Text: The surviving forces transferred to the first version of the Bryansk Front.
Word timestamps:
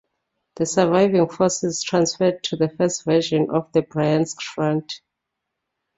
The 0.55 0.65
surviving 0.65 1.29
forces 1.29 1.83
transferred 1.83 2.43
to 2.45 2.55
the 2.55 2.69
first 2.69 3.05
version 3.05 3.51
of 3.51 3.71
the 3.71 3.83
Bryansk 3.83 4.41
Front. 4.41 4.91